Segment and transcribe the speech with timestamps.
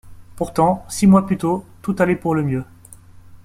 [0.35, 2.63] Pourtant, six mois plus tôt, tout allait pour le mieux.